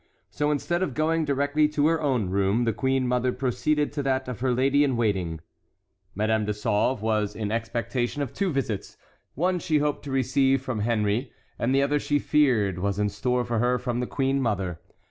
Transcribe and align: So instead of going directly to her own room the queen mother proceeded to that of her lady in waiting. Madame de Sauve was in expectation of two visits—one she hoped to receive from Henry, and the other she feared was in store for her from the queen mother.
So 0.31 0.49
instead 0.49 0.81
of 0.81 0.95
going 0.95 1.25
directly 1.25 1.67
to 1.67 1.85
her 1.85 2.01
own 2.01 2.31
room 2.31 2.63
the 2.63 2.73
queen 2.73 3.07
mother 3.07 3.31
proceeded 3.31 3.93
to 3.93 4.01
that 4.01 4.27
of 4.27 4.39
her 4.39 4.51
lady 4.51 4.83
in 4.83 4.97
waiting. 4.97 5.41
Madame 6.15 6.43
de 6.43 6.55
Sauve 6.55 7.03
was 7.03 7.35
in 7.35 7.51
expectation 7.51 8.23
of 8.23 8.33
two 8.33 8.51
visits—one 8.51 9.59
she 9.59 9.77
hoped 9.77 10.03
to 10.05 10.11
receive 10.11 10.63
from 10.63 10.79
Henry, 10.79 11.31
and 11.59 11.71
the 11.75 11.83
other 11.83 11.99
she 11.99 12.17
feared 12.17 12.79
was 12.79 12.97
in 12.97 13.09
store 13.09 13.45
for 13.45 13.59
her 13.59 13.77
from 13.77 13.99
the 13.99 14.07
queen 14.07 14.41
mother. 14.41 14.79